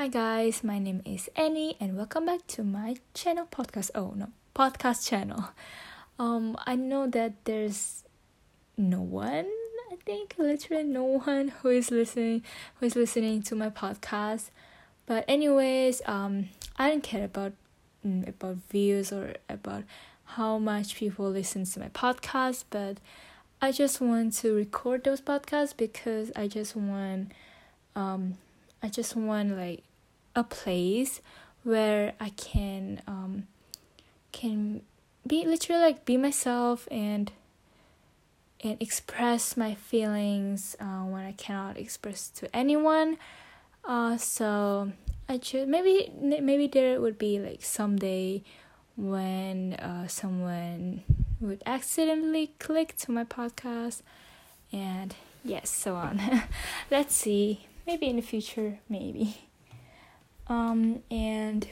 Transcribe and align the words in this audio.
Hi 0.00 0.08
guys, 0.08 0.64
my 0.64 0.78
name 0.78 1.02
is 1.04 1.28
Annie 1.36 1.76
and 1.78 1.94
welcome 1.94 2.24
back 2.24 2.46
to 2.46 2.64
my 2.64 2.96
channel 3.12 3.46
podcast. 3.52 3.90
Oh 3.94 4.14
no, 4.16 4.28
podcast 4.56 5.06
channel. 5.06 5.50
Um 6.18 6.56
I 6.66 6.74
know 6.74 7.06
that 7.08 7.34
there's 7.44 8.04
no 8.78 9.02
one, 9.02 9.44
I 9.92 9.96
think 10.06 10.36
literally 10.38 10.84
no 10.84 11.04
one 11.04 11.48
who 11.48 11.68
is 11.68 11.90
listening 11.90 12.44
who 12.76 12.86
is 12.86 12.96
listening 12.96 13.42
to 13.42 13.54
my 13.54 13.68
podcast. 13.68 14.48
But 15.04 15.26
anyways, 15.28 16.00
um 16.06 16.48
I 16.78 16.88
don't 16.88 17.02
care 17.02 17.26
about 17.26 17.52
mm, 18.02 18.26
about 18.26 18.56
views 18.70 19.12
or 19.12 19.34
about 19.50 19.84
how 20.24 20.56
much 20.56 20.96
people 20.96 21.28
listen 21.28 21.66
to 21.66 21.78
my 21.78 21.90
podcast, 21.90 22.64
but 22.70 22.96
I 23.60 23.70
just 23.70 24.00
want 24.00 24.32
to 24.36 24.54
record 24.54 25.04
those 25.04 25.20
podcasts 25.20 25.76
because 25.76 26.32
I 26.34 26.48
just 26.48 26.74
want 26.74 27.32
um 27.94 28.38
I 28.82 28.88
just 28.88 29.14
want 29.14 29.58
like 29.58 29.82
a 30.40 30.44
place 30.44 31.20
where 31.62 32.14
I 32.18 32.30
can 32.30 33.02
um 33.06 33.46
can 34.32 34.82
be 35.26 35.44
literally 35.44 35.82
like 35.82 36.04
be 36.04 36.16
myself 36.16 36.88
and 36.90 37.30
and 38.62 38.80
express 38.80 39.56
my 39.56 39.74
feelings 39.74 40.76
uh, 40.80 41.04
when 41.04 41.24
I 41.24 41.32
cannot 41.32 41.78
express 41.78 42.28
to 42.40 42.54
anyone. 42.54 43.16
Uh, 43.84 44.18
so 44.18 44.92
I 45.28 45.40
should 45.42 45.68
maybe 45.68 46.12
maybe 46.20 46.66
there 46.66 47.00
would 47.00 47.18
be 47.18 47.38
like 47.38 47.62
someday 47.62 48.42
when 48.96 49.74
uh, 49.74 50.08
someone 50.08 51.04
would 51.40 51.62
accidentally 51.64 52.52
click 52.58 52.96
to 52.98 53.12
my 53.12 53.24
podcast. 53.24 54.02
And 54.72 55.14
yes 55.44 55.70
so 55.70 55.96
on. 55.96 56.20
Let's 56.90 57.14
see. 57.14 57.66
Maybe 57.86 58.08
in 58.08 58.16
the 58.16 58.22
future 58.22 58.78
maybe 58.88 59.49
um 60.50 61.02
and 61.10 61.68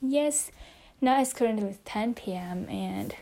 yes 0.00 0.52
now 1.00 1.20
it's 1.20 1.32
currently 1.32 1.76
10 1.84 2.14
p.m 2.14 2.68
and 2.68 3.16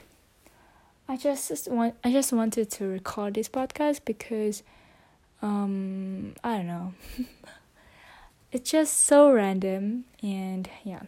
i 1.09 1.17
just, 1.17 1.71
want 1.71 1.95
i 2.05 2.13
just 2.13 2.33
wanted 2.33 2.71
to 2.71 2.85
record 2.87 3.33
this 3.33 3.49
podcast 3.49 4.01
because 4.05 4.63
um 5.41 6.35
i 6.45 6.57
don't 6.59 6.67
know. 6.67 6.93
It's 8.53 8.71
just 8.71 9.03
so 9.05 9.31
random 9.33 10.05
and 10.23 10.71
yeah. 10.83 11.03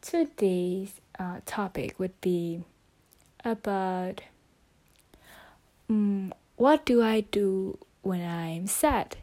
Today's 0.00 0.94
uh, 1.16 1.38
topic 1.46 1.94
would 1.98 2.18
be 2.20 2.64
about 3.44 4.22
um, 5.88 6.34
what 6.56 6.84
do 6.84 7.00
i 7.02 7.20
do 7.20 7.78
when 8.00 8.20
i'm 8.20 8.66
sad? 8.66 9.16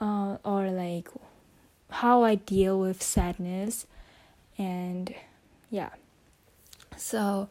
Uh, 0.00 0.36
or 0.44 0.70
like 0.70 1.08
how 1.90 2.22
I 2.24 2.36
deal 2.36 2.78
with 2.78 3.02
sadness 3.02 3.86
and 4.58 5.14
yeah. 5.70 5.90
So 6.96 7.48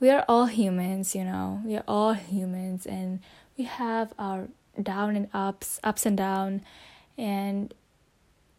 we 0.00 0.10
are 0.10 0.24
all 0.28 0.46
humans, 0.46 1.14
you 1.14 1.24
know. 1.24 1.60
We 1.64 1.76
are 1.76 1.84
all 1.86 2.12
humans 2.12 2.86
and 2.86 3.20
we 3.56 3.64
have 3.64 4.12
our 4.18 4.48
down 4.80 5.16
and 5.16 5.28
ups, 5.34 5.80
ups 5.82 6.06
and 6.06 6.16
down 6.16 6.62
and 7.16 7.74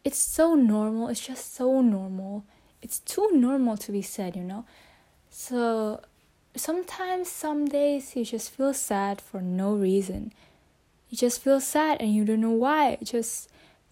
it's 0.04 0.18
so 0.18 0.54
normal. 0.54 1.08
It's 1.08 1.26
just 1.26 1.54
so 1.54 1.80
normal. 1.80 2.44
It's 2.82 3.00
too 3.00 3.30
normal 3.32 3.76
to 3.78 3.92
be 3.92 4.02
sad, 4.02 4.36
you 4.36 4.44
know. 4.44 4.64
So 5.30 6.00
sometimes 6.56 7.30
some 7.30 7.66
days 7.66 8.16
you 8.16 8.24
just 8.24 8.50
feel 8.50 8.74
sad 8.74 9.20
for 9.20 9.40
no 9.40 9.74
reason 9.74 10.32
you 11.10 11.18
just 11.18 11.42
feel 11.42 11.60
sad 11.60 12.00
and 12.00 12.14
you 12.14 12.24
don't 12.24 12.40
know 12.40 12.50
why. 12.50 12.96
Just 13.02 13.50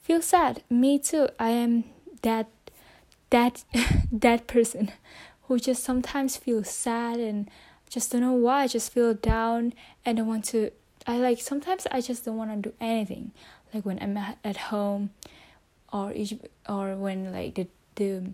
feel 0.08 0.22
sad. 0.22 0.62
Me 0.70 0.98
too. 0.98 1.28
I 1.38 1.50
am 1.50 1.84
that 2.22 2.48
that 3.28 3.62
that 4.10 4.46
person 4.46 4.90
who 5.42 5.58
just 5.58 5.84
sometimes 5.84 6.38
feels 6.38 6.70
sad 6.70 7.20
and 7.20 7.50
just 7.90 8.10
don't 8.10 8.22
know 8.22 8.32
why. 8.32 8.62
I 8.62 8.68
just 8.68 8.90
feel 8.90 9.12
down 9.12 9.74
and 10.06 10.18
I 10.18 10.22
want 10.22 10.46
to 10.46 10.70
I 11.06 11.18
like 11.18 11.42
sometimes 11.42 11.86
I 11.92 12.00
just 12.00 12.24
don't 12.24 12.38
want 12.38 12.50
to 12.50 12.70
do 12.70 12.74
anything. 12.80 13.32
Like 13.74 13.84
when 13.84 13.98
I'm 14.00 14.16
at 14.16 14.56
home 14.72 15.10
or 15.92 16.12
each, 16.14 16.34
or 16.66 16.96
when 16.96 17.30
like 17.30 17.56
the 17.56 17.66
the 17.96 18.32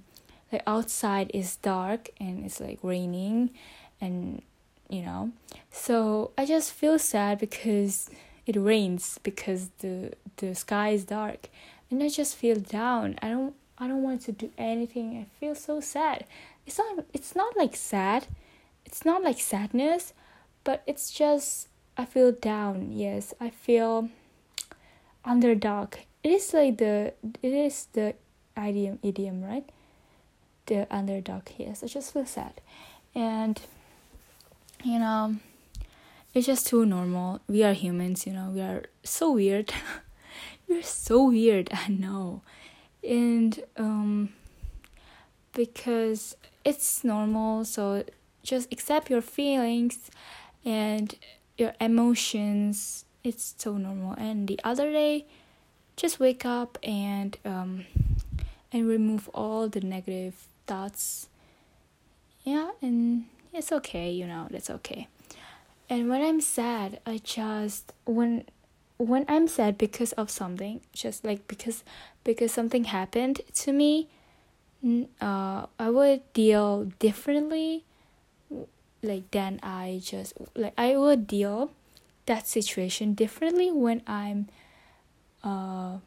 like 0.53 0.63
outside 0.69 1.33
is 1.35 1.57
dark 1.57 2.11
and 2.21 2.45
it's 2.45 2.61
like 2.61 2.79
raining 2.83 3.51
and 4.01 4.43
you 4.89 5.03
know. 5.03 5.33
So 5.73 6.31
I 6.39 6.47
just 6.47 6.73
feel 6.73 7.01
sad 7.01 7.41
because 7.41 8.11
it 8.47 8.55
rains 8.57 9.19
because 9.25 9.71
the 9.81 10.13
the 10.37 10.55
sky 10.55 10.91
is 10.91 11.05
dark 11.05 11.49
and 11.91 12.03
i 12.03 12.09
just 12.09 12.37
feel 12.37 12.57
down. 12.57 13.19
I 13.23 13.29
don't 13.29 13.55
i 13.79 13.89
don't 13.89 14.03
want 14.03 14.23
to 14.23 14.33
do 14.33 14.51
anything. 14.57 15.19
I 15.19 15.27
feel 15.39 15.55
so 15.55 15.81
sad. 15.81 16.27
It's 16.67 16.79
not 16.79 17.05
it's 17.13 17.35
not 17.37 17.57
like 17.57 17.77
sad. 17.77 18.27
It's 18.85 19.05
not 19.05 19.23
like 19.23 19.41
sadness 19.41 20.13
but 20.65 20.83
it's 20.87 21.11
just 21.11 21.69
i 21.97 22.05
feel 22.05 22.33
down. 22.33 22.93
Yes 22.93 23.35
i 23.41 23.51
feel 23.51 24.09
underdog 25.25 25.95
it 26.23 26.31
is 26.31 26.53
like 26.53 26.77
the 26.79 27.13
it 27.43 27.53
is 27.53 27.87
the 27.93 28.15
idiom 28.57 28.99
idiom 29.03 29.43
right? 29.45 29.69
The 30.67 30.87
underdog 30.91 31.43
yes. 31.59 31.85
I 31.85 31.87
just 31.87 32.13
feel 32.13 32.27
sad. 32.27 32.61
And 33.15 33.61
you 34.83 34.99
know 34.99 35.37
it's 36.35 36.47
just 36.47 36.67
too 36.67 36.85
normal. 36.85 37.41
We 37.47 37.63
are 37.63 37.73
humans, 37.73 38.27
you 38.27 38.33
know, 38.33 38.51
we 38.53 38.61
are 38.61 38.83
so 39.05 39.31
weird. 39.33 39.73
We're 40.69 40.83
so 40.83 41.29
weird, 41.29 41.69
I 41.73 41.89
know. 41.89 42.43
And 43.07 43.63
um 43.77 44.31
because 45.53 46.37
it's 46.65 47.05
normal, 47.05 47.65
so 47.65 48.05
just 48.43 48.73
accept 48.73 49.11
your 49.11 49.21
feelings 49.23 50.11
and 50.65 51.15
your 51.57 51.75
emotions. 51.81 53.05
It's 53.23 53.55
so 53.57 53.77
normal. 53.77 54.15
And 54.15 54.49
the 54.49 54.59
other 54.65 54.91
day, 54.91 55.27
just 55.97 56.19
wake 56.19 56.45
up 56.45 56.79
and 56.83 57.37
um 57.45 57.87
and 58.73 58.89
remove 58.89 59.29
all 59.35 59.69
the 59.69 59.81
negative 59.81 60.35
thoughts. 60.67 61.29
Yeah, 62.43 62.73
and 62.83 63.27
it's 63.53 63.73
okay, 63.73 64.11
you 64.11 64.27
know, 64.27 64.49
that's 64.51 64.69
okay 64.69 65.09
and 65.89 66.09
when 66.09 66.23
i'm 66.23 66.41
sad 66.41 67.01
i 67.07 67.19
just 67.19 67.93
when 68.05 68.45
when 68.97 69.25
i'm 69.29 69.49
sad 69.49 69.77
because 69.77 70.13
of 70.13 70.31
something 70.31 70.81
just 70.93 71.25
like 71.25 71.47
because 71.49 71.83
because 72.23 72.53
something 72.53 72.85
happened 72.85 73.41
to 73.53 73.73
me 73.73 74.09
uh 75.21 75.67
i 75.79 75.91
would 75.91 76.21
deal 76.33 76.85
differently 76.99 77.85
like 79.03 79.31
then 79.31 79.59
i 79.63 80.01
just 80.03 80.35
like 80.55 80.75
i 80.79 80.97
would 80.97 81.27
deal 81.27 81.71
that 82.27 82.47
situation 82.47 83.15
differently 83.15 83.71
when 83.71 84.03
i'm 84.07 84.49
uh 85.43 85.99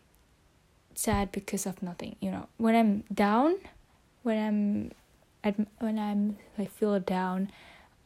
sad 0.95 1.31
because 1.31 1.65
of 1.65 1.83
nothing 1.83 2.15
you 2.19 2.31
know 2.31 2.47
when 2.57 2.75
i'm 2.75 3.03
down 3.13 3.55
when 4.23 4.37
i'm 4.37 4.91
at 5.43 5.55
when 5.79 5.99
i'm 5.99 6.37
like 6.57 6.71
feel 6.71 6.99
down 6.99 7.51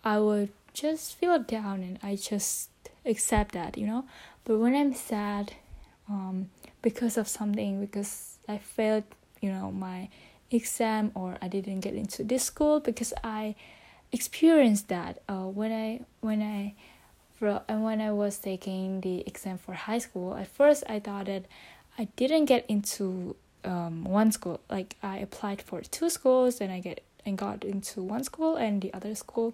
i 0.04 0.20
would 0.20 0.50
just 0.74 1.16
feel 1.16 1.40
down 1.40 1.84
and 1.84 2.00
I 2.02 2.16
just 2.16 2.70
accept 3.06 3.54
that, 3.54 3.78
you 3.78 3.86
know. 3.88 4.06
But 4.46 4.58
when 4.58 4.76
I'm 4.76 4.94
sad, 4.94 5.54
um, 6.10 6.50
because 6.82 7.18
of 7.18 7.28
something, 7.28 7.80
because 7.80 8.38
I 8.48 8.58
failed, 8.58 9.04
you 9.40 9.52
know, 9.52 9.72
my 9.72 10.10
exam 10.50 11.12
or 11.16 11.38
I 11.42 11.48
didn't 11.48 11.82
get 11.82 11.94
into 11.94 12.24
this 12.24 12.44
school, 12.44 12.80
because 12.80 13.14
I 13.24 13.56
experienced 14.12 14.90
that 14.90 15.22
uh, 15.30 15.46
when 15.46 15.72
I 15.72 16.02
when 16.20 16.42
I 16.42 16.74
and 17.68 17.84
when 17.84 18.02
I 18.02 18.12
was 18.12 18.38
taking 18.38 19.02
the 19.02 19.22
exam 19.26 19.58
for 19.58 19.74
high 19.74 19.98
school. 19.98 20.36
At 20.36 20.48
first, 20.48 20.84
I 20.88 21.00
thought 21.00 21.26
that 21.26 21.46
I 21.98 22.06
didn't 22.16 22.46
get 22.46 22.66
into 22.68 23.36
um, 23.66 24.04
one 24.04 24.32
school. 24.32 24.60
Like 24.70 24.96
I 25.02 25.18
applied 25.18 25.62
for 25.62 25.82
two 25.82 26.10
schools, 26.10 26.62
and 26.62 26.72
I 26.72 26.80
get 26.80 27.04
and 27.26 27.38
got 27.38 27.64
into 27.64 28.02
one 28.02 28.24
school, 28.24 28.56
and 28.56 28.82
the 28.82 28.94
other 28.94 29.16
school 29.16 29.54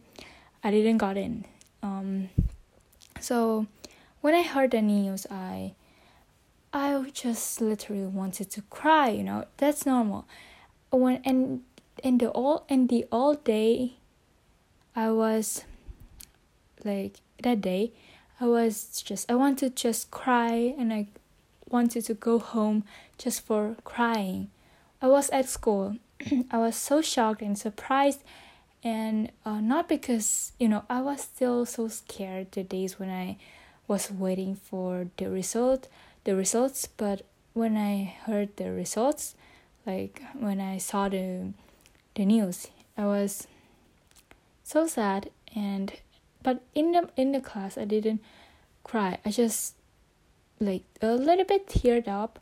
I 0.63 0.71
didn't 0.71 0.97
got 0.97 1.17
in. 1.17 1.45
Um, 1.83 2.29
so 3.19 3.67
when 4.21 4.33
I 4.33 4.43
heard 4.43 4.71
the 4.71 4.81
news, 4.81 5.25
I 5.29 5.73
I 6.73 7.09
just 7.13 7.61
literally 7.61 8.05
wanted 8.05 8.49
to 8.51 8.61
cry. 8.63 9.09
You 9.09 9.23
know, 9.23 9.45
that's 9.57 9.85
normal. 9.85 10.27
When 10.89 11.21
and 11.23 11.61
in 12.03 12.17
the 12.17 12.29
all 12.29 12.65
in 12.69 12.87
the 12.87 13.05
all 13.11 13.35
day, 13.35 13.93
I 14.95 15.11
was 15.11 15.63
like 16.83 17.15
that 17.43 17.61
day, 17.61 17.91
I 18.39 18.45
was 18.45 19.01
just 19.01 19.29
I 19.31 19.35
wanted 19.35 19.75
to 19.75 19.81
just 19.81 20.11
cry 20.11 20.73
and 20.77 20.93
I 20.93 21.07
wanted 21.69 22.05
to 22.05 22.13
go 22.13 22.39
home 22.39 22.83
just 23.17 23.45
for 23.45 23.75
crying. 23.83 24.49
I 25.01 25.07
was 25.07 25.29
at 25.29 25.47
school. 25.47 25.97
I 26.51 26.57
was 26.57 26.75
so 26.75 27.01
shocked 27.01 27.41
and 27.41 27.57
surprised 27.57 28.23
and 28.83 29.31
uh, 29.45 29.59
not 29.59 29.89
because 29.89 30.51
you 30.59 30.67
know 30.67 30.83
i 30.89 31.01
was 31.01 31.21
still 31.21 31.65
so 31.65 31.87
scared 31.87 32.51
the 32.51 32.63
days 32.63 32.99
when 32.99 33.09
i 33.09 33.35
was 33.87 34.11
waiting 34.11 34.55
for 34.55 35.07
the 35.17 35.29
result 35.29 35.87
the 36.23 36.35
results 36.35 36.87
but 36.97 37.21
when 37.53 37.77
i 37.77 38.03
heard 38.25 38.55
the 38.57 38.71
results 38.71 39.35
like 39.87 40.21
when 40.37 40.59
I 40.59 40.77
saw 40.77 41.09
the 41.09 41.53
the 42.13 42.25
news. 42.25 42.67
I 42.97 43.05
was 43.05 43.47
so 44.63 44.85
sad 44.85 45.31
and 45.55 45.93
but 46.43 46.61
in 46.75 46.91
the 46.91 47.09
in 47.15 47.31
the 47.31 47.39
class 47.39 47.77
I 47.77 47.85
didn't 47.85 48.21
cry. 48.83 49.17
I 49.25 49.31
just 49.31 49.75
like 50.59 50.83
a 51.01 51.13
little 51.13 51.45
bit 51.45 51.67
teared 51.67 52.07
up, 52.07 52.39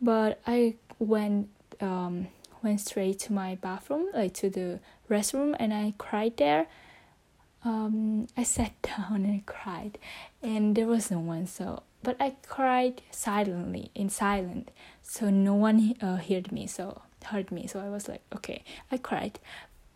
but 0.00 0.40
I 0.46 0.76
went 0.98 1.48
um 1.80 2.28
went 2.62 2.80
straight 2.80 3.18
to 3.26 3.32
my 3.32 3.56
bathroom, 3.56 4.08
like 4.14 4.34
to 4.34 4.48
the 4.48 4.78
restroom, 5.10 5.56
and 5.58 5.74
I 5.74 5.94
cried 5.98 6.36
there. 6.36 6.68
Um, 7.66 8.28
I 8.36 8.44
sat 8.44 8.80
down 8.82 9.24
and 9.24 9.44
cried, 9.44 9.98
and 10.40 10.76
there 10.76 10.86
was 10.86 11.10
no 11.10 11.18
one. 11.18 11.46
So, 11.48 11.82
but 12.02 12.16
I 12.20 12.36
cried 12.46 13.02
silently 13.10 13.90
in 13.94 14.08
silent, 14.08 14.70
so 15.02 15.30
no 15.30 15.54
one 15.54 15.96
uh, 16.00 16.16
heard 16.16 16.52
me. 16.52 16.68
So 16.68 17.02
heard 17.24 17.50
me. 17.50 17.66
So 17.66 17.80
I 17.80 17.88
was 17.88 18.08
like, 18.08 18.22
okay, 18.36 18.62
I 18.92 18.98
cried. 18.98 19.40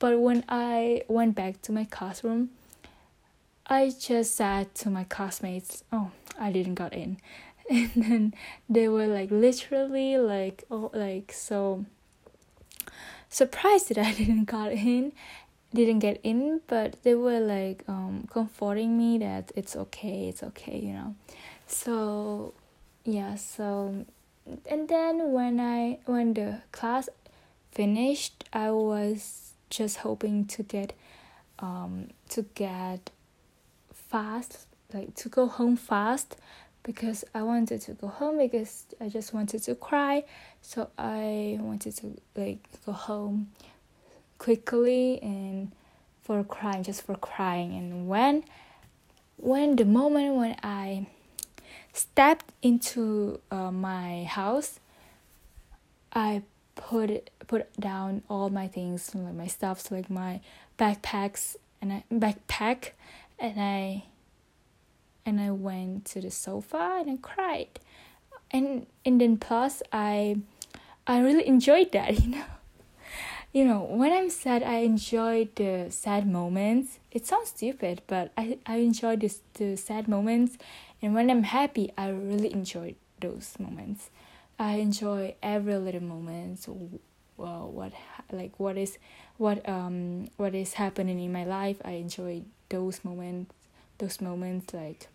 But 0.00 0.18
when 0.18 0.44
I 0.48 1.02
went 1.06 1.36
back 1.36 1.62
to 1.62 1.72
my 1.72 1.84
classroom, 1.84 2.50
I 3.66 3.92
just 3.96 4.34
said 4.34 4.74
to 4.76 4.90
my 4.90 5.04
classmates, 5.04 5.84
"Oh, 5.92 6.10
I 6.40 6.50
didn't 6.50 6.74
got 6.74 6.92
in," 6.92 7.18
and 7.70 7.90
then 7.94 8.34
they 8.68 8.88
were 8.88 9.06
like 9.06 9.30
literally 9.30 10.16
like 10.18 10.64
oh 10.72 10.90
like 10.92 11.32
so 11.32 11.84
surprised 13.28 13.88
that 13.90 13.98
I 13.98 14.12
didn't 14.20 14.46
got 14.46 14.72
in, 14.72 15.12
didn't 15.72 16.00
get 16.00 16.20
in, 16.22 16.60
but 16.66 17.02
they 17.02 17.14
were 17.14 17.40
like 17.40 17.84
um 17.88 18.26
comforting 18.30 18.96
me 18.98 19.18
that 19.18 19.52
it's 19.54 19.76
okay, 19.76 20.28
it's 20.28 20.42
okay, 20.42 20.78
you 20.78 20.92
know. 20.92 21.14
So 21.66 22.54
yeah, 23.04 23.36
so 23.36 24.04
and 24.66 24.88
then 24.88 25.32
when 25.32 25.60
I 25.60 25.98
when 26.06 26.34
the 26.34 26.62
class 26.72 27.08
finished, 27.70 28.44
I 28.52 28.70
was 28.70 29.52
just 29.70 29.98
hoping 29.98 30.46
to 30.46 30.62
get 30.62 30.92
um 31.60 32.08
to 32.30 32.42
get 32.54 33.10
fast 33.92 34.66
like 34.92 35.14
to 35.14 35.28
go 35.28 35.46
home 35.46 35.76
fast 35.76 36.36
because 36.82 37.24
I 37.34 37.42
wanted 37.42 37.80
to 37.82 37.92
go 37.92 38.08
home 38.08 38.38
because 38.38 38.86
I 39.00 39.08
just 39.08 39.32
wanted 39.34 39.62
to 39.64 39.74
cry. 39.74 40.24
So 40.62 40.88
I 40.98 41.58
wanted 41.60 41.96
to 41.96 42.16
like 42.34 42.58
go 42.84 42.92
home 42.92 43.50
quickly 44.40 45.22
and 45.22 45.70
for 46.22 46.42
crying, 46.42 46.82
just 46.82 47.02
for 47.02 47.14
crying. 47.14 47.76
And 47.76 48.08
when 48.08 48.42
when 49.36 49.76
the 49.76 49.84
moment 49.84 50.34
when 50.34 50.56
I 50.62 51.06
stepped 51.92 52.50
into 52.62 53.40
uh, 53.50 53.70
my 53.70 54.24
house, 54.24 54.80
I 56.12 56.42
put 56.74 57.30
put 57.46 57.68
down 57.78 58.22
all 58.28 58.48
my 58.50 58.66
things, 58.66 59.14
like 59.14 59.34
my 59.34 59.46
stuffs, 59.46 59.92
like 59.92 60.08
my 60.10 60.40
backpacks 60.78 61.56
and 61.80 61.92
I 61.92 62.04
backpack, 62.10 62.92
and 63.38 63.60
I 63.60 64.04
and 65.26 65.38
I 65.40 65.50
went 65.50 66.06
to 66.06 66.20
the 66.20 66.30
sofa 66.30 66.98
and 67.00 67.10
I 67.10 67.16
cried. 67.20 67.78
And 68.50 68.86
and 69.04 69.20
then 69.20 69.36
plus 69.36 69.82
I 69.92 70.38
I 71.06 71.20
really 71.20 71.46
enjoyed 71.46 71.92
that, 71.92 72.18
you 72.24 72.30
know. 72.30 72.44
You 73.52 73.64
know, 73.64 73.80
when 73.80 74.12
I'm 74.12 74.30
sad 74.30 74.62
I 74.62 74.78
enjoy 74.78 75.48
the 75.56 75.86
sad 75.90 76.26
moments. 76.26 77.00
It 77.10 77.26
sounds 77.26 77.48
stupid, 77.48 78.02
but 78.06 78.30
I, 78.38 78.58
I 78.64 78.76
enjoy 78.76 79.16
this 79.16 79.40
the 79.54 79.76
sad 79.76 80.06
moments 80.06 80.56
and 81.02 81.14
when 81.14 81.30
I'm 81.30 81.42
happy 81.42 81.92
I 81.98 82.10
really 82.10 82.52
enjoy 82.52 82.94
those 83.20 83.58
moments. 83.58 84.10
I 84.58 84.74
enjoy 84.74 85.34
every 85.42 85.76
little 85.78 86.02
moment. 86.02 86.64
Well, 87.36 87.70
what 87.72 87.92
like 88.30 88.52
what 88.58 88.76
is 88.76 88.98
what 89.36 89.68
um 89.68 90.28
what 90.36 90.54
is 90.54 90.74
happening 90.74 91.18
in 91.18 91.32
my 91.32 91.44
life. 91.44 91.80
I 91.84 91.92
enjoy 91.92 92.42
those 92.68 93.04
moments. 93.04 93.52
Those 93.98 94.20
moments 94.20 94.72
like 94.72 95.08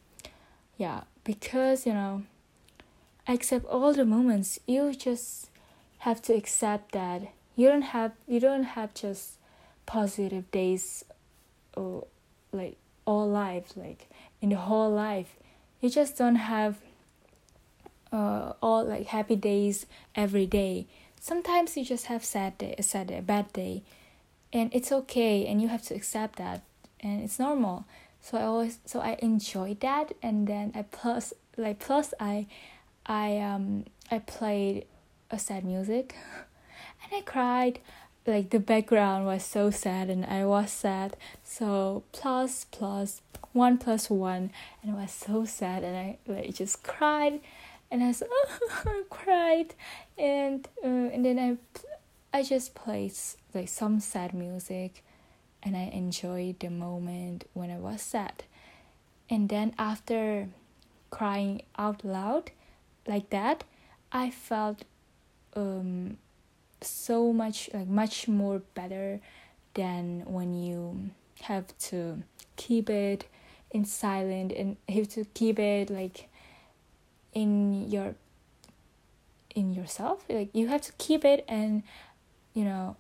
yeah 0.78 1.02
because 1.24 1.86
you 1.86 1.94
know 1.94 2.24
accept 3.28 3.66
all 3.66 3.94
the 3.94 4.06
moments 4.06 4.60
you 4.68 4.94
just 4.94 5.50
have 6.00 6.22
to 6.22 6.34
accept 6.34 6.92
that 6.92 7.32
you 7.56 7.68
don't 7.68 7.84
have 7.84 8.12
you 8.28 8.40
don't 8.40 8.64
have 8.64 8.94
just 8.94 9.38
positive 9.86 10.50
days 10.52 11.06
or 11.76 12.08
like 12.52 12.78
all 13.06 13.30
life 13.30 13.74
like 13.76 14.10
in 14.42 14.50
the 14.50 14.56
whole 14.58 14.92
life. 14.92 15.36
You 15.82 15.90
just 15.90 16.18
don't 16.18 16.36
have 16.36 16.78
uh, 18.12 18.54
all 18.62 18.86
like 18.86 19.08
happy 19.08 19.36
days 19.36 19.86
every 20.16 20.46
day. 20.46 20.88
Sometimes 21.20 21.76
you 21.78 21.84
just 21.84 22.06
have 22.08 22.24
sad 22.24 22.58
day 22.58 22.76
a 22.78 22.84
sad 22.84 23.08
day 23.08 23.20
bad 23.22 23.52
day 23.54 23.84
and 24.54 24.70
it's 24.74 24.92
okay 24.92 25.46
and 25.48 25.62
you 25.62 25.68
have 25.68 25.84
to 25.84 25.96
accept 25.96 26.38
that 26.38 26.62
and 27.00 27.22
it's 27.22 27.40
normal. 27.40 27.86
So 28.22 28.38
I 28.38 28.44
always 28.44 28.80
so 28.86 29.00
I 29.00 29.18
enjoy 29.22 29.78
that 29.82 30.14
and 30.22 30.48
then 30.48 30.72
I 30.76 30.84
plus 30.84 31.34
like 31.58 31.80
plus 31.80 32.14
I 32.20 32.48
I 33.06 33.38
um 33.40 33.86
I 34.12 34.20
played 34.20 34.86
a 35.32 35.40
sad 35.40 35.64
music 35.64 36.16
and 37.04 37.14
I 37.14 37.22
cried. 37.22 37.80
Like 38.28 38.50
the 38.50 38.60
background 38.60 39.28
was 39.28 39.44
so 39.44 39.70
sad 39.70 40.10
and 40.10 40.26
I 40.26 40.46
was 40.46 40.72
sad. 40.72 41.16
So 41.44 42.04
plus 42.12 42.66
plus 42.72 43.22
one 43.54 43.78
plus 43.78 44.10
one. 44.10 44.52
And 44.82 44.92
I 44.92 45.02
was 45.02 45.12
so 45.12 45.46
sad 45.46 45.84
and 45.84 45.96
I 45.96 46.18
like 46.28 46.56
just 46.56 46.84
cried. 46.84 47.40
And 47.92 48.04
I 48.04 48.08
was 48.08 48.24
cried. 49.10 49.76
And 50.18 50.68
uh, 50.84 50.88
and 50.88 51.24
then 51.24 51.40
I 51.40 52.38
I 52.38 52.44
just 52.44 52.74
played 52.74 53.14
like 53.54 53.70
some 53.70 54.00
sad 54.00 54.34
music. 54.34 55.04
And 55.62 55.76
I 55.76 55.90
enjoyed 55.94 56.60
the 56.60 56.70
moment 56.70 57.48
when 57.54 57.72
I 57.72 57.78
was 57.78 58.02
sad. 58.02 58.44
And 59.30 59.50
then 59.50 59.74
after 59.80 60.50
crying 61.10 61.64
out 61.78 62.06
loud 62.06 62.52
like 63.08 63.30
that, 63.32 63.64
I 64.12 64.30
felt 64.30 64.84
um, 65.56 66.18
so 66.82 67.34
much 67.34 67.70
like 67.74 67.88
much 67.88 68.28
more 68.28 68.60
better 68.74 69.20
than 69.74 70.24
when 70.26 70.54
you 70.54 71.10
have 71.42 71.66
to 71.78 72.24
keep 72.56 72.90
it 72.90 73.28
in 73.72 73.86
silent 73.86 74.52
and 74.52 74.78
have 74.88 75.10
to 75.10 75.26
keep 75.34 75.60
it 75.60 75.90
like 75.90 76.30
in 77.34 77.90
your 77.90 78.16
in 79.54 79.74
yourself. 79.74 80.26
Like 80.30 80.50
you 80.54 80.68
have 80.68 80.82
to 80.82 80.92
keep 80.98 81.26
it 81.26 81.46
and 81.48 81.84
you 82.54 82.64
know 82.64 82.96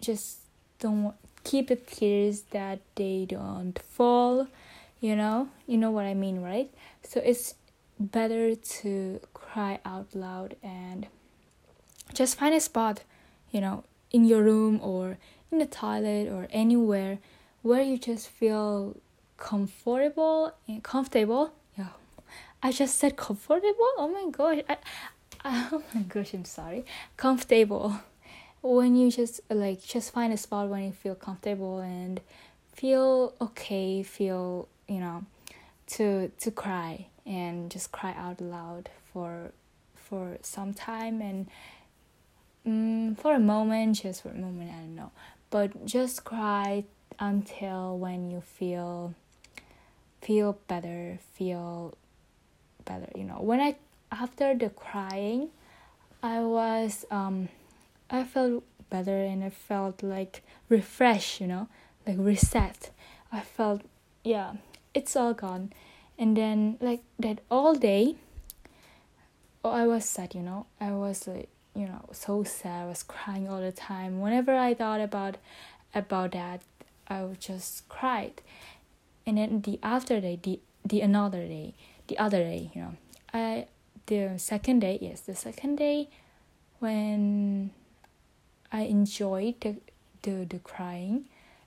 just 0.00 0.38
don't 0.78 1.14
keep 1.44 1.68
the 1.68 1.76
tears 1.76 2.42
that 2.50 2.80
they 2.96 3.26
don't 3.28 3.78
fall 3.78 4.48
you 5.00 5.14
know? 5.14 5.48
You 5.66 5.78
know 5.78 5.90
what 5.90 6.04
i 6.04 6.14
mean 6.14 6.42
right? 6.42 6.70
So 7.02 7.20
it's 7.24 7.54
better 7.98 8.54
to 8.54 9.20
cry 9.34 9.78
out 9.84 10.14
loud 10.14 10.56
and 10.62 11.06
just 12.14 12.38
find 12.38 12.54
a 12.54 12.60
spot 12.60 13.02
you 13.50 13.60
know 13.60 13.84
in 14.10 14.24
your 14.24 14.42
room 14.42 14.80
or 14.82 15.18
in 15.50 15.58
the 15.58 15.66
toilet 15.66 16.28
or 16.28 16.48
anywhere 16.50 17.18
where 17.62 17.82
you 17.82 17.98
just 17.98 18.28
feel 18.28 18.96
comfortable 19.36 20.52
and 20.68 20.82
comfortable. 20.82 21.52
Yeah. 21.76 21.88
I 22.62 22.72
just 22.72 22.98
said 22.98 23.16
comfortable? 23.16 23.90
Oh 23.98 24.08
my 24.08 24.30
gosh. 24.30 24.62
I, 24.68 24.76
oh 25.72 25.82
my 25.94 26.02
gosh 26.02 26.34
i'm 26.34 26.44
sorry. 26.44 26.84
Comfortable. 27.16 28.00
When 28.62 28.96
you 28.96 29.10
just 29.10 29.40
like 29.50 29.82
just 29.82 30.12
find 30.12 30.32
a 30.32 30.36
spot 30.36 30.68
when 30.68 30.84
you 30.84 30.92
feel 30.92 31.14
comfortable 31.14 31.80
and 31.80 32.20
feel 32.72 33.32
okay 33.40 34.02
feel 34.02 34.68
you 34.86 34.98
know 34.98 35.24
to 35.86 36.28
to 36.40 36.50
cry 36.50 37.06
and 37.24 37.70
just 37.70 37.90
cry 37.92 38.12
out 38.18 38.40
loud 38.40 38.90
for 39.12 39.52
for 39.94 40.36
some 40.42 40.74
time 40.74 41.20
and 41.20 41.48
for 43.16 43.34
a 43.34 43.40
moment 43.40 43.96
just 43.96 44.22
for 44.22 44.30
a 44.30 44.34
moment 44.34 44.70
i 44.70 44.78
don't 44.78 44.96
know 44.96 45.10
but 45.50 45.86
just 45.86 46.24
cry 46.24 46.84
until 47.18 47.96
when 47.98 48.30
you 48.30 48.40
feel 48.40 49.14
feel 50.20 50.58
better 50.68 51.18
feel 51.34 51.96
better 52.84 53.08
you 53.14 53.24
know 53.24 53.40
when 53.40 53.60
i 53.60 53.74
after 54.12 54.54
the 54.54 54.70
crying 54.70 55.48
i 56.22 56.40
was 56.40 57.04
um 57.10 57.48
I 58.08 58.24
felt 58.24 58.62
better 58.88 59.16
and 59.16 59.42
I 59.42 59.50
felt 59.50 60.02
like 60.02 60.42
refreshed, 60.68 61.40
you 61.40 61.46
know, 61.46 61.68
like 62.06 62.16
reset. 62.18 62.90
I 63.32 63.40
felt, 63.40 63.82
yeah, 64.22 64.54
it's 64.94 65.16
all 65.16 65.34
gone. 65.34 65.72
And 66.18 66.36
then, 66.36 66.78
like, 66.80 67.02
that 67.18 67.40
all 67.50 67.74
day, 67.74 68.16
oh, 69.64 69.70
I 69.70 69.86
was 69.86 70.04
sad, 70.04 70.34
you 70.34 70.40
know, 70.40 70.66
I 70.80 70.92
was 70.92 71.26
like, 71.26 71.48
you 71.76 71.86
know, 71.86 72.04
so 72.12 72.42
sad. 72.42 72.84
I 72.84 72.86
was 72.86 73.02
crying 73.02 73.48
all 73.48 73.60
the 73.60 73.72
time. 73.72 74.20
Whenever 74.20 74.54
I 74.54 74.74
thought 74.74 75.00
about 75.00 75.36
about 75.94 76.32
that, 76.32 76.62
I 77.08 77.22
would 77.24 77.40
just 77.40 77.88
cried. 77.88 78.40
And 79.26 79.38
then 79.38 79.60
the 79.60 79.78
after 79.82 80.20
day, 80.20 80.38
the 80.42 80.60
the 80.84 81.00
another 81.00 81.46
day, 81.46 81.74
the 82.08 82.18
other 82.18 82.38
day, 82.38 82.70
you 82.74 82.80
know, 82.82 82.94
I 83.32 83.66
the 84.06 84.38
second 84.38 84.80
day, 84.80 84.98
yes, 85.00 85.20
the 85.20 85.34
second 85.34 85.76
day 85.76 86.08
when 86.78 87.70
I 88.72 88.82
enjoyed 88.82 89.60
the 89.60 89.76
the, 90.22 90.44
the 90.44 90.58
crying 90.58 91.26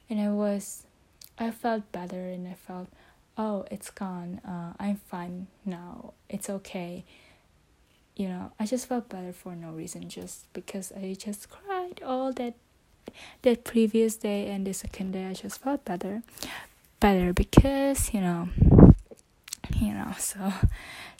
and 0.09 0.19
I 0.19 0.29
was 0.29 0.83
I 1.37 1.51
felt 1.51 1.91
better 1.91 2.27
and 2.27 2.47
I 2.47 2.53
felt 2.53 2.87
oh 3.37 3.65
it's 3.71 3.89
gone 3.89 4.41
uh, 4.45 4.73
I'm 4.79 4.97
fine 4.97 5.47
now 5.65 6.13
it's 6.29 6.49
okay 6.49 7.05
you 8.19 8.27
know 8.27 8.51
I 8.59 8.65
just 8.65 8.87
felt 8.87 9.07
better 9.07 9.31
for 9.31 9.55
no 9.55 9.69
reason 9.71 10.09
just 10.09 10.51
because 10.51 10.91
I 10.91 11.15
just 11.17 11.49
cried 11.49 12.01
all 12.05 12.33
that 12.33 12.53
that 13.43 13.63
previous 13.63 14.17
day 14.17 14.51
and 14.51 14.67
the 14.67 14.73
second 14.73 15.13
day 15.13 15.25
I 15.25 15.33
just 15.33 15.61
felt 15.61 15.85
better 15.85 16.21
better 16.99 17.31
because 17.31 18.13
you 18.13 18.19
know 18.19 18.49
you 19.79 19.93
know 19.93 20.13
so 20.17 20.51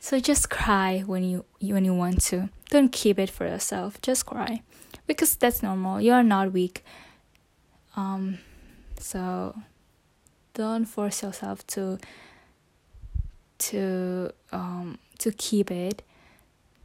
so 0.02 0.20
just 0.20 0.50
cry 0.50 1.00
when 1.06 1.24
you 1.24 1.46
when 1.62 1.86
you 1.86 1.94
want 1.94 2.22
to. 2.24 2.50
Don't 2.70 2.92
keep 2.92 3.18
it 3.18 3.30
for 3.30 3.48
yourself 3.48 4.02
just 4.02 4.26
cry 4.26 4.62
because 5.08 5.36
that's 5.38 5.64
normal. 5.64 6.02
You 6.02 6.12
are 6.12 6.24
not 6.24 6.52
weak. 6.52 6.84
Um 7.96 8.40
so 9.00 9.56
don't 10.54 10.84
force 10.84 11.24
yourself 11.24 11.66
to 11.68 11.98
to 13.60 14.32
um 14.52 15.00
to 15.20 15.32
keep 15.32 15.72
it 15.72 16.02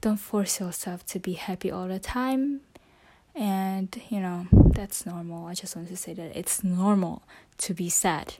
don't 0.04 0.18
force 0.18 0.60
yourself 0.60 1.06
to 1.06 1.18
be 1.18 1.32
happy 1.32 1.70
all 1.70 1.88
the 1.88 1.98
time. 1.98 2.60
And 3.34 3.88
you 4.10 4.20
know 4.20 4.46
that's 4.52 5.06
normal. 5.06 5.46
I 5.46 5.54
just 5.54 5.74
want 5.74 5.88
to 5.88 5.96
say 5.96 6.12
that 6.12 6.36
it's 6.36 6.62
normal 6.62 7.22
to 7.58 7.72
be 7.72 7.88
sad. 7.88 8.34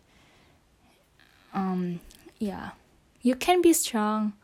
Um 1.54 2.00
yeah. 2.38 2.71
You 3.23 3.35
can 3.35 3.62
be 3.62 3.73
strong 3.73 4.35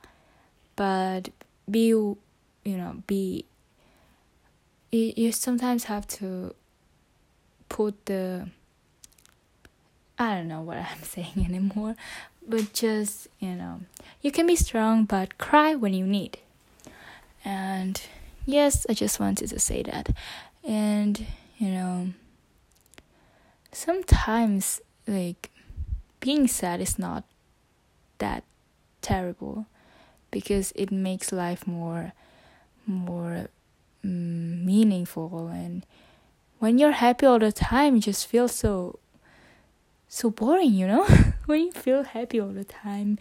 but 0.77 1.29
be 1.71 1.89
you 1.89 2.17
know 2.65 3.03
be 3.07 3.45
you, 4.91 5.13
you 5.15 5.31
sometimes 5.31 5.85
have 5.85 6.09
to 6.21 6.55
put 7.69 8.07
the 8.07 8.49
I 10.19 10.35
don't 10.37 10.49
know 10.49 10.63
what 10.63 10.79
I'm 10.91 11.03
saying 11.03 11.45
anymore, 11.45 11.97
but 12.47 12.73
just, 12.73 13.29
you 13.39 13.55
know, 13.55 13.81
you 14.21 14.31
can 14.31 14.47
be 14.47 14.57
strong, 14.57 15.05
but 15.05 15.39
cry 15.39 15.75
when 15.75 15.95
you 15.95 16.07
need. 16.07 16.39
And 17.45 18.01
yes, 18.47 18.87
I 18.89 18.95
just 18.95 19.21
wanted 19.21 19.49
to 19.49 19.59
say 19.59 19.83
that. 19.83 20.11
And, 20.65 21.27
you 21.59 21.69
know, 21.69 22.13
sometimes, 23.73 24.81
like, 25.07 25.51
being 26.21 26.47
sad 26.47 26.81
is 26.81 26.99
not 26.99 27.25
that 28.19 28.45
terrible 29.01 29.67
because 30.31 30.73
it 30.77 30.93
makes 30.93 31.33
life 31.33 31.67
more 31.67 32.13
more 32.87 33.49
mm, 34.05 34.65
meaningful 34.65 35.49
and 35.49 35.85
when 36.59 36.79
you're 36.79 36.93
happy 36.93 37.27
all 37.27 37.39
the 37.39 37.53
time 37.53 37.95
you 37.95 38.01
just 38.01 38.27
feel 38.27 38.49
so 38.49 38.99
so 40.09 40.31
boring 40.31 40.73
you 40.73 40.87
know 40.87 41.05
when 41.47 41.61
you 41.61 41.73
feel 41.73 42.03
happy 42.03 42.41
all 42.41 42.49
the 42.49 42.65
time 42.65 43.19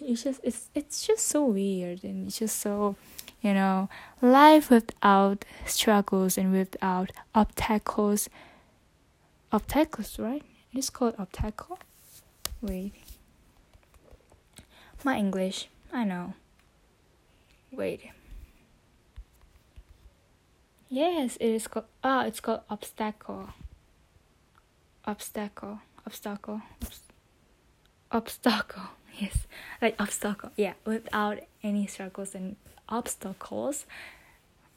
it's 0.00 0.24
just 0.24 0.40
it's 0.42 0.68
it's 0.74 1.06
just 1.06 1.26
so 1.26 1.44
weird 1.44 2.04
and 2.04 2.26
it's 2.26 2.38
just 2.38 2.58
so 2.58 2.96
you 3.40 3.52
know 3.54 3.88
life 4.20 4.70
without 4.70 5.44
struggles 5.66 6.38
and 6.38 6.52
without 6.52 7.10
obstacles. 7.34 8.28
Obstacles 9.52 10.18
right? 10.18 10.42
It's 10.72 10.90
called 10.90 11.14
obstacle? 11.18 11.78
Wait. 12.60 12.92
My 15.04 15.16
english 15.16 15.68
i 15.92 16.04
know. 16.04 16.34
Wait. 17.72 18.10
Yes 20.88 21.36
it 21.36 21.46
is 21.48 21.66
called 21.68 21.86
ah 22.02 22.24
it's 22.24 22.40
called 22.40 22.60
obstacle. 22.70 23.50
Obstacle. 25.04 25.80
Obstacle. 26.06 26.62
Obstacle. 28.10 28.82
Yes. 29.18 29.46
Like 29.80 29.98
obstacle. 29.98 30.50
Yeah 30.56 30.74
without 30.84 31.38
any 31.62 31.86
struggles 31.86 32.34
and 32.34 32.56
obstacles. 32.88 33.86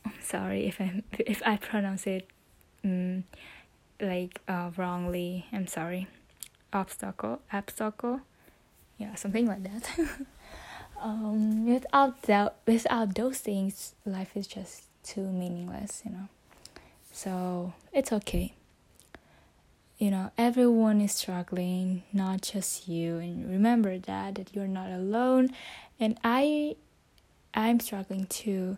I'm 0.05 0.13
sorry 0.23 0.65
if 0.65 0.79
i 0.81 1.03
if 1.19 1.41
i 1.45 1.57
pronounce 1.57 2.07
it 2.07 2.27
um, 2.83 3.23
like 4.01 4.41
uh, 4.47 4.71
wrongly. 4.77 5.45
I'm 5.51 5.67
sorry. 5.67 6.07
Obstacle 6.73 7.41
obstacle? 7.51 8.21
Yeah 8.97 9.15
something 9.15 9.45
like 9.47 9.63
that. 9.63 9.89
Um 11.01 11.65
without 11.65 12.23
that 12.23 12.57
without 12.67 13.15
those 13.15 13.37
things 13.39 13.95
life 14.05 14.35
is 14.35 14.47
just 14.47 14.83
too 15.01 15.21
meaningless 15.31 16.01
you 16.03 16.11
know? 16.11 16.27
So 17.13 17.73
it's 17.93 18.11
okay. 18.11 18.53
You 19.97 20.11
know 20.11 20.31
everyone 20.37 20.99
is 20.99 21.13
struggling 21.13 22.03
not 22.11 22.41
just 22.41 22.87
you. 22.89 23.17
And 23.17 23.49
remember 23.49 23.97
that 23.97 24.35
that 24.35 24.53
you're 24.53 24.67
not 24.67 24.89
alone. 24.91 25.51
And 25.99 26.17
i 26.23 26.75
i'm 27.53 27.79
struggling 27.79 28.25
too 28.25 28.77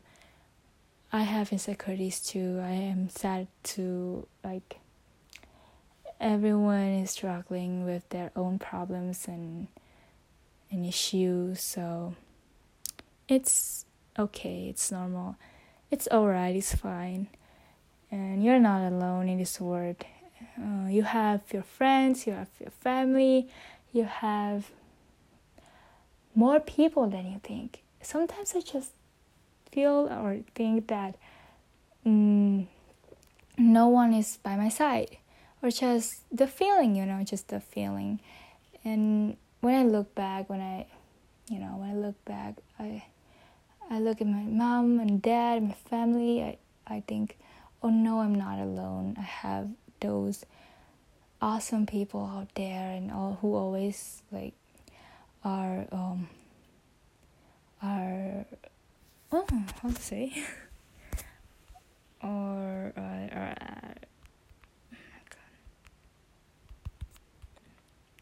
i 1.13 1.23
have 1.23 1.51
insecurities 1.51 2.21
too. 2.21 2.59
I 2.63 2.71
am 2.71 3.09
sad 3.09 3.47
too 3.63 4.27
like 4.43 4.79
everyone 6.19 7.01
is 7.03 7.11
struggling 7.11 7.83
with 7.85 8.07
their 8.09 8.31
own 8.35 8.59
problems 8.59 9.27
and 9.27 9.67
and 10.69 10.85
issues 10.85 11.61
so 11.61 12.15
it's 13.27 13.85
okay. 14.19 14.67
It's 14.69 14.91
normal. 14.91 15.37
It's 15.89 16.07
alright. 16.11 16.55
It's 16.55 16.75
fine. 16.75 17.27
And 18.11 18.43
you're 18.43 18.59
not 18.59 18.91
alone 18.91 19.29
in 19.29 19.37
this 19.37 19.59
world. 19.61 20.03
Uh, 20.59 20.87
you 20.89 21.03
have 21.03 21.41
your 21.53 21.63
friends, 21.63 22.27
you 22.27 22.33
have 22.33 22.49
your 22.59 22.71
family, 22.71 23.47
you 23.93 24.03
have 24.03 24.71
more 26.35 26.59
people 26.59 27.07
than 27.07 27.31
you 27.31 27.39
think. 27.41 27.83
Sometimes 28.01 28.53
I 28.55 28.61
just 28.61 28.91
feel 29.71 30.07
or 30.09 30.39
think 30.55 30.87
that 30.87 31.15
mm, 32.05 32.67
no 33.57 33.87
one 33.87 34.13
is 34.13 34.37
by 34.37 34.55
my 34.55 34.69
side, 34.69 35.17
or 35.61 35.69
just 35.69 36.23
the 36.31 36.47
feeling, 36.47 36.95
you 36.95 37.05
know, 37.05 37.23
just 37.23 37.49
the 37.49 37.59
feeling. 37.59 38.19
And 38.83 39.37
when 39.61 39.75
I 39.75 39.83
look 39.83 40.13
back, 40.15 40.49
when 40.49 40.61
I, 40.61 40.87
you 41.49 41.59
know, 41.59 41.77
when 41.77 41.89
I 41.89 41.93
look 41.93 42.23
back, 42.25 42.55
I, 42.79 43.03
I 43.89 43.99
look 43.99 44.21
at 44.21 44.27
my 44.27 44.43
mom 44.43 44.99
and 44.99 45.21
dad, 45.21 45.57
and 45.59 45.67
my 45.69 45.75
family. 45.75 46.41
I, 46.43 46.57
I 46.87 47.03
think, 47.07 47.37
oh 47.83 47.89
no, 47.89 48.19
I'm 48.19 48.35
not 48.35 48.59
alone. 48.59 49.15
I 49.17 49.23
have 49.23 49.69
those 49.99 50.45
awesome 51.41 51.85
people 51.85 52.25
out 52.25 52.53
there 52.55 52.91
and 52.91 53.11
all 53.11 53.37
who 53.41 53.55
always 53.55 54.21
like 54.31 54.53
are 55.43 55.87
um 55.91 56.29
are 57.81 58.45
oh 59.31 59.45
how 59.81 59.89
to 59.89 60.01
say 60.01 60.33
or 62.23 62.93
uh, 62.95 63.35
or 63.35 63.53
uh, 63.61 63.93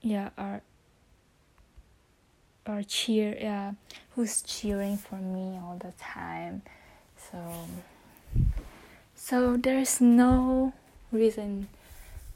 yeah 0.02 0.30
are 0.38 0.62
are 2.66 2.84
cheer 2.84 3.36
yeah 3.40 3.74
who's 4.16 4.42
cheering 4.44 4.98
for 4.98 5.16
me 5.16 5.58
all 5.58 5.78
the 5.82 5.92
time 6.00 6.62
so 7.18 7.38
so 9.16 9.58
there's 9.58 10.00
no 10.00 10.74
reason 11.12 11.68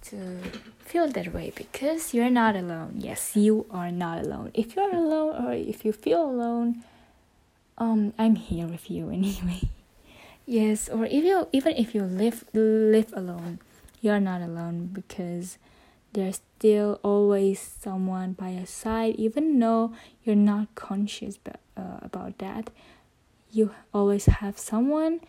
to 0.04 0.38
feel 0.80 1.08
that 1.08 1.34
way 1.34 1.52
because 1.56 2.14
you're 2.14 2.30
not 2.30 2.56
alone. 2.56 2.96
Yes, 2.98 3.36
you 3.36 3.66
are 3.72 3.92
not 3.92 4.26
alone. 4.26 4.52
If 4.54 4.76
you're 4.76 4.94
alone 4.94 5.46
or 5.46 5.54
if 5.54 5.86
you 5.86 5.94
feel 5.94 6.24
alone, 6.24 6.84
um, 7.78 8.14
I'm 8.18 8.36
here 8.36 8.68
with 8.68 8.90
you 8.90 9.10
anyway. 9.20 9.70
yes, 10.46 10.90
or 10.90 11.06
if 11.06 11.24
you 11.24 11.48
even 11.52 11.76
if 11.76 11.94
you 11.96 12.04
live 12.04 12.46
live 12.54 13.14
alone, 13.14 13.60
you're 14.02 14.20
not 14.20 14.42
alone 14.42 14.88
because 14.94 15.58
there's 16.14 16.42
still 16.58 17.00
always 17.04 17.60
someone 17.60 18.34
by 18.34 18.50
your 18.50 18.66
side, 18.68 19.16
even 19.16 19.60
though 19.60 19.94
you're 20.24 20.36
not 20.36 20.74
conscious 20.76 21.38
but, 21.38 21.60
uh, 21.76 21.98
about 22.02 22.38
that. 22.38 22.70
You 23.52 23.74
always 23.94 24.26
have 24.26 24.58
someone 24.58 25.22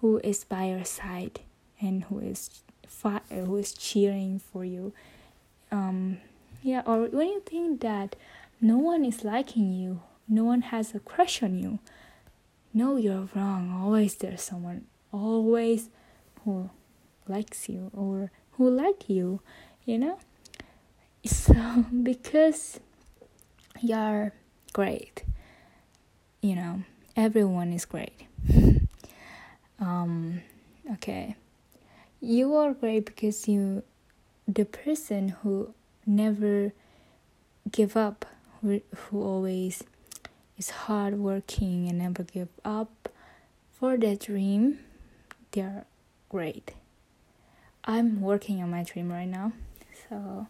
who 0.00 0.18
is 0.24 0.44
by 0.44 0.64
your 0.66 0.84
side 0.84 1.40
and 1.80 2.04
who 2.04 2.20
is 2.20 2.62
fi- 2.86 3.22
who 3.30 3.56
is 3.56 3.72
cheering 3.72 4.38
for 4.38 4.64
you 4.64 4.92
um 5.72 6.18
yeah 6.62 6.82
or 6.84 7.06
when 7.08 7.28
you 7.28 7.40
think 7.46 7.80
that 7.80 8.16
no 8.60 8.76
one 8.76 9.04
is 9.04 9.24
liking 9.24 9.72
you 9.72 10.00
no 10.30 10.44
one 10.44 10.62
has 10.62 10.94
a 10.94 11.00
crush 11.00 11.42
on 11.42 11.58
you. 11.58 11.80
No 12.72 12.96
you're 12.96 13.28
wrong. 13.34 13.72
Always 13.82 14.14
there's 14.14 14.42
someone 14.42 14.86
always 15.12 15.90
who 16.44 16.70
likes 17.28 17.68
you 17.68 17.90
or 17.92 18.30
who 18.52 18.70
like 18.70 19.08
you 19.10 19.40
you 19.84 19.98
know? 19.98 20.18
So 21.26 21.84
because 22.02 22.78
you're 23.80 24.32
great 24.72 25.24
you 26.40 26.54
know 26.54 26.82
everyone 27.16 27.72
is 27.72 27.84
great. 27.84 28.26
Um 29.80 30.42
okay. 30.92 31.36
You 32.20 32.54
are 32.56 32.74
great 32.74 33.06
because 33.06 33.48
you 33.48 33.82
the 34.46 34.66
person 34.66 35.30
who 35.40 35.72
never 36.04 36.72
give 37.70 37.96
up 37.96 38.26
who, 38.60 38.82
who 38.94 39.22
always 39.22 39.82
is 40.60 40.70
hardworking 40.84 41.88
and 41.88 41.98
never 41.98 42.22
give 42.22 42.50
up. 42.64 43.08
For 43.72 43.96
their 43.96 44.14
dream 44.14 44.78
they're 45.52 45.86
great. 46.28 46.74
I'm 47.84 48.20
working 48.20 48.62
on 48.62 48.70
my 48.70 48.82
dream 48.82 49.10
right 49.10 49.26
now. 49.26 49.52
So 50.06 50.46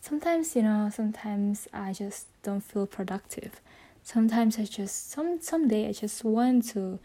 sometimes 0.00 0.56
you 0.56 0.62
know 0.62 0.90
sometimes 0.92 1.68
i 1.72 1.92
just 1.92 2.26
don't 2.42 2.64
feel 2.64 2.86
productive. 2.86 3.60
Sometimes 4.02 4.58
i 4.58 4.64
just 4.64 5.12
some 5.12 5.40
someday 5.40 5.88
i 5.88 5.92
just 5.92 6.24
want 6.24 6.68
to 6.70 6.98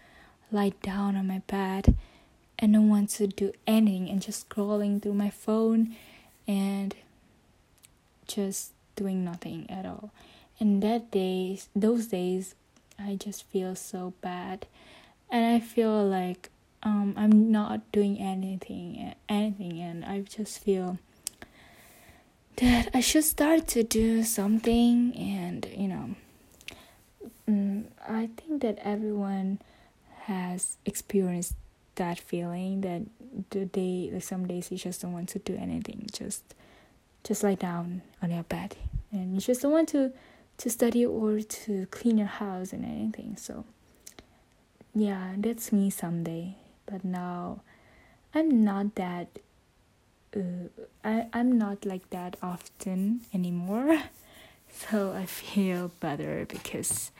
lie 0.52 0.74
down 0.82 1.16
on 1.16 1.28
my 1.28 1.42
bed 1.46 1.94
and 2.58 2.74
don't 2.74 2.90
want 2.90 3.12
to 3.12 3.28
do 3.28 3.54
anything 3.68 4.10
and 4.10 4.20
just 4.20 4.50
scrolling 4.50 5.00
through 5.00 5.14
my 5.14 5.30
phone 5.30 5.96
and 6.48 6.96
just 8.26 8.72
doing 8.96 9.24
nothing 9.24 9.70
at 9.70 9.86
all 9.86 10.10
and 10.60 10.82
that 10.84 11.12
days 11.12 11.70
those 11.76 12.08
days 12.08 12.56
i 13.00 13.16
just 13.16 13.44
feel 13.44 13.76
so 13.76 14.14
bad. 14.22 14.66
And 15.30 15.46
i 15.46 15.60
feel 15.60 16.06
like 16.06 16.50
um, 16.84 17.14
i'm 17.18 17.52
not 17.52 17.92
doing 17.92 18.20
anything 18.20 19.14
anything 19.28 19.82
and 19.82 20.06
i 20.06 20.22
just 20.22 20.64
feel 20.64 20.98
that 22.58 22.90
i 22.94 23.02
should 23.02 23.24
start 23.24 23.68
to 23.68 23.84
do 23.84 24.24
something 24.24 25.14
and 25.16 25.68
you 25.76 25.88
know 25.88 26.16
um, 27.48 27.86
i 28.08 28.30
think 28.38 28.62
that 28.62 28.80
everyone 28.82 29.60
has 30.24 30.78
experienced 30.86 31.56
that 31.96 32.20
feeling 32.20 32.82
that 32.82 33.02
the 33.50 33.66
day 33.66 34.10
like 34.14 34.24
some 34.24 34.48
days 34.48 34.72
you 34.72 34.78
just 34.78 35.02
don't 35.02 35.14
want 35.14 35.30
to 35.30 35.40
do 35.40 35.56
anything 35.56 36.06
just 36.12 36.54
just 37.28 37.44
lie 37.44 37.56
down 37.56 38.02
on 38.22 38.32
your 38.32 38.44
bed. 38.44 38.76
And 39.12 39.36
you 39.36 39.42
just 39.42 39.62
don't 39.62 39.72
want 39.72 39.90
to 39.90 40.12
to 40.58 40.70
study 40.70 41.06
or 41.06 41.40
to 41.42 41.86
clean 41.92 42.18
your 42.18 42.28
house 42.28 42.74
and 42.74 42.84
anything 42.84 43.36
so 43.38 43.66
yeah 44.96 45.34
that's 45.38 45.72
me 45.72 45.90
someday 45.90 46.56
but 46.86 47.04
now 47.04 47.62
i'm 48.34 48.64
not 48.64 48.96
that 48.96 49.40
uh, 50.36 50.40
I, 51.04 51.28
i'm 51.34 51.58
not 51.58 51.86
like 51.86 52.10
that 52.10 52.38
often 52.42 53.22
anymore 53.34 54.02
so 54.72 55.14
i 55.14 55.26
feel 55.26 55.92
better 56.00 56.46
because 56.48 57.12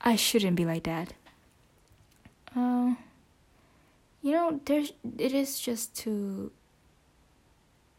i 0.00 0.16
shouldn't 0.16 0.56
be 0.56 0.64
like 0.64 0.82
that. 0.84 1.14
Uh, 2.56 2.94
you 4.22 4.32
know 4.32 4.60
there's 4.64 4.92
it 5.18 5.32
is 5.32 5.60
just 5.60 5.94
too 5.94 6.50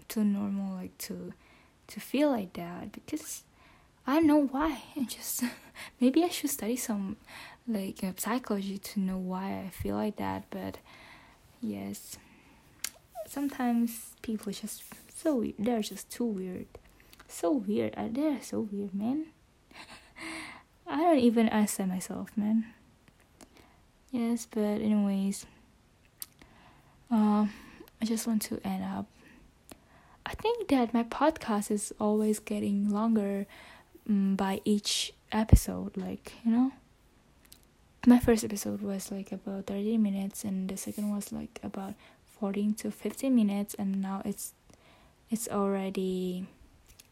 too 0.08 0.24
normal 0.24 0.76
like 0.76 0.98
to 0.98 1.34
to 1.88 2.00
feel 2.00 2.32
like 2.32 2.54
that 2.54 2.92
because 2.92 3.44
I 4.08 4.16
don't 4.16 4.28
know 4.28 4.46
why. 4.46 4.84
Just 5.08 5.44
maybe 6.00 6.24
I 6.24 6.30
should 6.30 6.50
study 6.50 6.76
some 6.76 7.18
like 7.68 8.04
uh, 8.04 8.12
psychology 8.18 8.78
to 8.78 9.00
know 9.00 9.18
why 9.18 9.64
I 9.66 9.70
feel 9.70 9.96
like 9.96 10.18
that. 10.18 10.44
But 10.50 10.78
yes, 11.62 12.18
sometimes 13.28 14.12
people 14.22 14.52
just 14.52 14.84
so 15.16 15.38
weird. 15.38 15.56
They're 15.58 15.82
just 15.82 16.12
too 16.12 16.26
weird, 16.26 16.68
so 17.28 17.52
weird. 17.52 17.96
Uh, 17.98 18.08
they're 18.12 18.42
so 18.42 18.62
weird, 18.72 18.94
man. 18.94 19.26
I 20.88 20.98
don't 21.02 21.20
even 21.20 21.50
understand 21.50 21.90
myself, 21.92 22.30
man. 22.38 22.66
Yes, 24.12 24.48
but 24.50 24.62
anyways, 24.62 25.46
uh, 27.12 27.48
I 28.02 28.06
just 28.06 28.28
want 28.28 28.44
to 28.44 28.62
end 28.64 28.84
up. 28.84 29.08
I 30.26 30.34
think 30.34 30.70
that 30.70 30.94
my 30.94 31.04
podcast 31.04 31.72
is 31.72 31.94
always 32.00 32.40
getting 32.40 32.90
longer 32.90 33.40
um, 33.42 33.46
Mm, 34.10 34.38
by 34.38 34.62
each 34.66 35.14
episode, 35.32 35.98
like, 35.98 36.34
you 36.44 36.52
know. 36.52 36.72
My 38.08 38.20
first 38.20 38.44
episode 38.44 38.82
was 38.82 39.12
like 39.12 39.32
about 39.32 39.66
30 39.66 39.98
minutes 39.98 40.44
and 40.44 40.70
the 40.70 40.78
second 40.78 41.10
was 41.10 41.32
like 41.32 41.60
about 41.64 41.96
14 42.40 42.76
to 42.76 42.92
15 42.92 43.34
minutes 43.34 43.74
and 43.74 44.00
now 44.00 44.22
it's 44.24 44.54
it's 45.32 45.48
already 45.48 46.46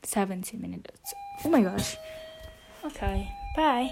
70 0.04 0.58
minutes. 0.58 1.14
Oh 1.44 1.50
my 1.50 1.64
gosh. 1.64 1.98
Okay. 2.86 3.28
Bye. 3.56 3.92